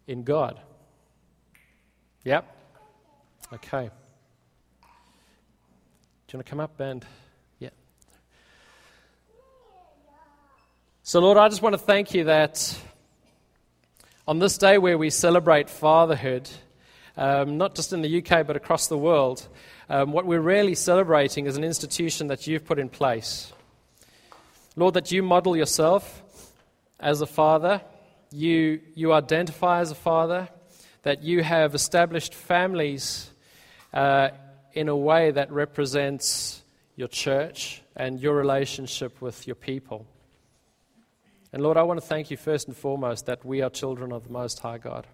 [0.06, 0.58] in God.
[2.24, 2.44] Yep.
[3.54, 3.90] Okay.
[6.26, 7.06] Do you want to come up and
[7.58, 7.70] yeah.
[11.02, 12.78] So Lord, I just want to thank you that
[14.26, 16.50] on this day where we celebrate fatherhood,
[17.16, 19.48] um, not just in the UK but across the world,
[19.88, 23.50] um, what we're really celebrating is an institution that you've put in place.
[24.76, 26.22] Lord, that you model yourself
[27.00, 27.80] as a father
[28.30, 30.48] you, you identify as a father,
[31.02, 33.30] that you have established families
[33.94, 34.28] uh,
[34.72, 36.62] in a way that represents
[36.96, 40.06] your church and your relationship with your people.
[41.52, 44.24] And Lord, I want to thank you first and foremost that we are children of
[44.24, 45.06] the Most High God.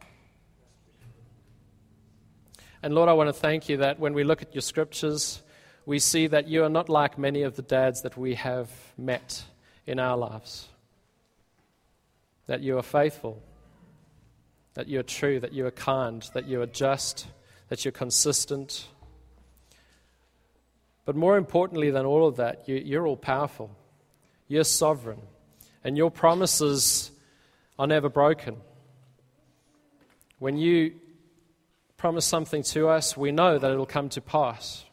[2.82, 5.42] And Lord, I want to thank you that when we look at your scriptures,
[5.86, 9.44] we see that you are not like many of the dads that we have met
[9.86, 10.68] in our lives.
[12.46, 13.42] That you are faithful,
[14.74, 17.26] that you are true, that you are kind, that you are just,
[17.68, 18.86] that you're consistent.
[21.04, 23.70] But more importantly than all of that, you, are all powerful,
[24.48, 25.20] you're sovereign,
[25.82, 27.10] and your promises
[27.78, 28.56] are never broken.
[30.38, 30.94] When you
[31.96, 34.84] promise something to us, we know that it'll come to pass.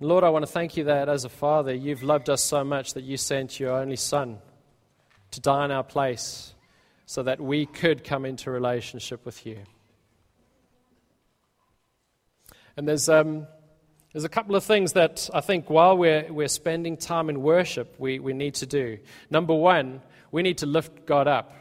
[0.00, 2.94] Lord, I want to thank you that as a father, you've loved us so much
[2.94, 4.38] that you sent your only son
[5.36, 6.54] to die in our place
[7.04, 9.58] so that we could come into relationship with you.
[12.74, 13.46] And there's, um,
[14.12, 17.94] there's a couple of things that I think while we're, we're spending time in worship,
[17.98, 18.98] we, we need to do.
[19.30, 20.00] Number one,
[20.32, 21.52] we need to lift God up.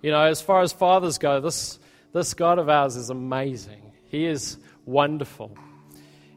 [0.00, 1.78] You know, as far as fathers go, this,
[2.14, 3.92] this God of ours is amazing.
[4.06, 4.56] He is
[4.86, 5.54] wonderful.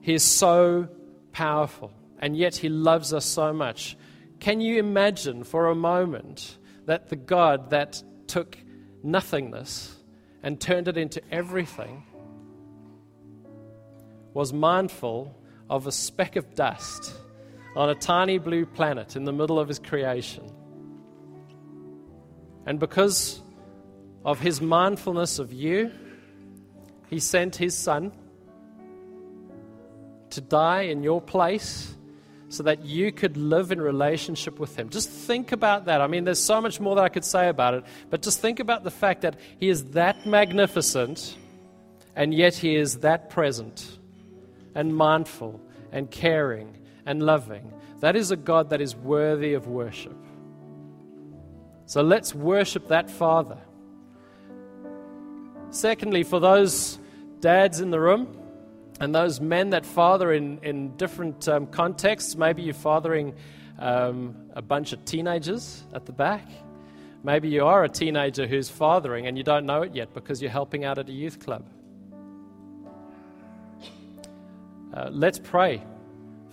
[0.01, 0.89] He is so
[1.31, 3.95] powerful, and yet He loves us so much.
[4.43, 8.57] Can you imagine for a moment that the God that took
[9.01, 9.95] nothingness
[10.43, 12.03] and turned it into everything
[14.33, 15.33] was mindful
[15.69, 17.13] of a speck of dust
[17.77, 20.51] on a tiny blue planet in the middle of His creation?
[22.65, 23.41] And because
[24.25, 25.89] of His mindfulness of you,
[27.09, 28.11] He sent His Son
[30.31, 31.95] to die in your place
[32.53, 34.89] so that you could live in relationship with Him.
[34.89, 36.01] Just think about that.
[36.01, 38.59] I mean, there's so much more that I could say about it, but just think
[38.59, 41.35] about the fact that He is that magnificent
[42.15, 43.97] and yet He is that present
[44.75, 45.59] and mindful
[45.91, 46.77] and caring
[47.07, 47.73] and loving.
[48.01, 50.15] That is a God that is worthy of worship.
[51.87, 53.57] So let's worship that Father.
[55.71, 56.99] Secondly, for those
[57.39, 58.42] dads in the room,
[59.03, 63.35] and those men that father in, in different um, contexts, maybe you're fathering
[63.77, 66.47] um, a bunch of teenagers at the back.
[67.21, 70.51] Maybe you are a teenager who's fathering and you don't know it yet because you're
[70.51, 71.67] helping out at a youth club.
[74.93, 75.83] Uh, let's pray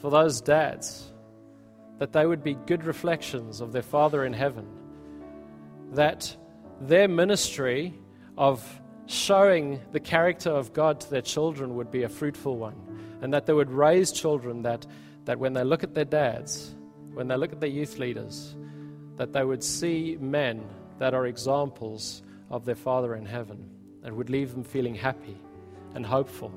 [0.00, 1.12] for those dads
[1.98, 4.66] that they would be good reflections of their Father in heaven,
[5.92, 6.34] that
[6.80, 7.94] their ministry
[8.36, 8.79] of
[9.10, 12.76] showing the character of God to their children would be a fruitful one,
[13.20, 14.86] and that they would raise children that,
[15.24, 16.74] that when they look at their dads,
[17.12, 18.54] when they look at their youth leaders,
[19.16, 20.64] that they would see men
[20.98, 23.68] that are examples of their Father in heaven
[24.04, 25.36] and would leave them feeling happy
[25.94, 26.52] and hopeful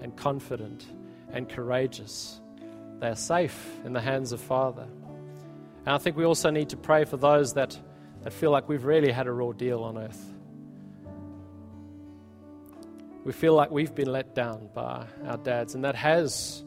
[0.00, 0.86] and confident
[1.32, 2.40] and courageous.
[3.00, 4.88] They are safe in the hands of Father.
[5.84, 7.78] And I think we also need to pray for those that,
[8.22, 10.37] that feel like we've really had a raw deal on earth
[13.24, 16.64] we feel like we've been let down by our dads, and that has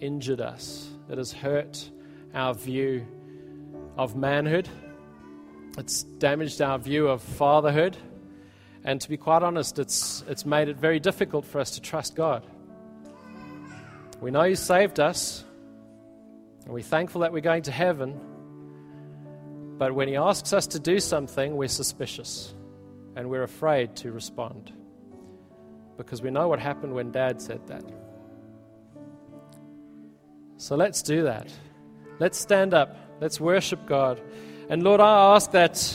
[0.00, 0.88] injured us.
[1.08, 1.90] It has hurt
[2.34, 3.06] our view
[3.96, 4.68] of manhood.
[5.78, 7.96] It's damaged our view of fatherhood.
[8.84, 12.14] And to be quite honest, it's, it's made it very difficult for us to trust
[12.14, 12.46] God.
[14.20, 15.44] We know He saved us,
[16.64, 18.18] and we're thankful that we're going to heaven.
[19.78, 22.54] But when He asks us to do something, we're suspicious
[23.16, 24.72] and we're afraid to respond
[26.00, 27.84] because we know what happened when Dad said that.
[30.56, 31.52] So let's do that.
[32.18, 32.96] Let's stand up.
[33.20, 34.20] Let's worship God.
[34.68, 35.94] And Lord, I ask that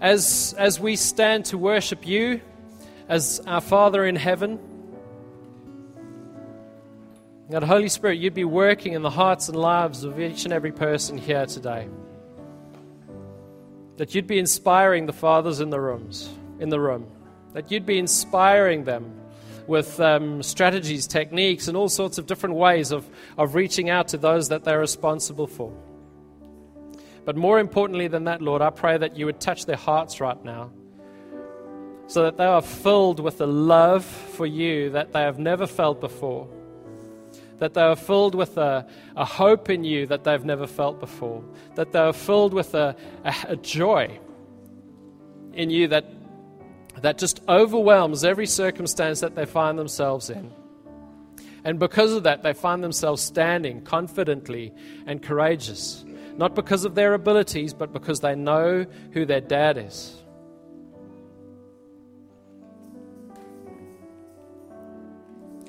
[0.00, 2.40] as, as we stand to worship you
[3.08, 4.58] as our Father in heaven,
[7.50, 10.72] that Holy Spirit, you'd be working in the hearts and lives of each and every
[10.72, 11.86] person here today.
[13.98, 17.06] That you'd be inspiring the fathers in the rooms, in the room
[17.52, 19.18] that you'd be inspiring them
[19.66, 24.18] with um, strategies, techniques, and all sorts of different ways of, of reaching out to
[24.18, 25.72] those that they're responsible for.
[27.24, 30.42] But more importantly than that, Lord, I pray that you would touch their hearts right
[30.44, 30.72] now
[32.08, 36.00] so that they are filled with a love for you that they have never felt
[36.00, 36.48] before.
[37.58, 38.86] That they are filled with a,
[39.16, 41.44] a hope in you that they've never felt before.
[41.76, 44.18] That they are filled with a, a, a joy
[45.54, 46.04] in you that
[47.02, 50.50] that just overwhelms every circumstance that they find themselves in.
[51.64, 54.72] And because of that, they find themselves standing confidently
[55.06, 56.04] and courageous,
[56.36, 60.16] not because of their abilities, but because they know who their dad is.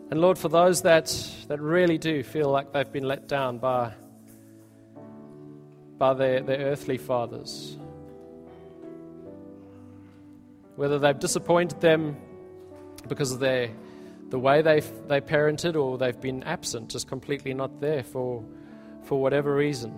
[0.09, 1.07] And Lord, for those that,
[1.47, 3.93] that really do feel like they've been let down by,
[5.97, 7.77] by their, their earthly fathers,
[10.75, 12.17] whether they've disappointed them
[13.07, 13.69] because of their,
[14.29, 18.43] the way they've, they parented or they've been absent, just completely not there for,
[19.03, 19.97] for whatever reason.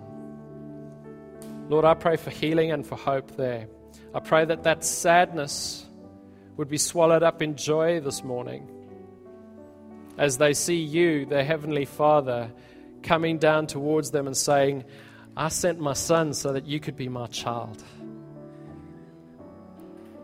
[1.68, 3.68] Lord, I pray for healing and for hope there.
[4.14, 5.86] I pray that that sadness
[6.56, 8.70] would be swallowed up in joy this morning
[10.18, 12.50] as they see you, their Heavenly Father,
[13.02, 14.84] coming down towards them and saying,
[15.36, 17.82] I sent my son so that you could be my child.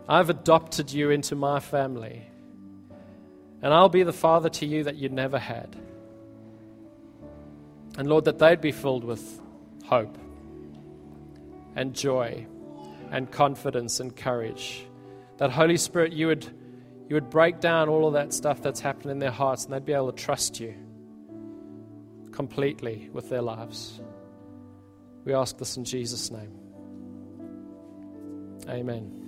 [0.07, 2.23] I've adopted you into my family,
[3.61, 5.75] and I'll be the father to you that you never had.
[7.97, 9.41] And Lord, that they'd be filled with
[9.85, 10.17] hope
[11.75, 12.45] and joy
[13.11, 14.85] and confidence and courage.
[15.37, 16.45] That Holy Spirit, you would,
[17.07, 19.85] you would break down all of that stuff that's happened in their hearts and they'd
[19.85, 20.73] be able to trust you
[22.31, 24.01] completely with their lives.
[25.23, 26.59] We ask this in Jesus' name.
[28.67, 29.22] Amen.